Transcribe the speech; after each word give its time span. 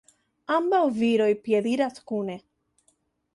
Ambaŭ 0.53 0.79
viroj 0.95 1.27
piediras 1.49 2.01
kune. 2.13 2.39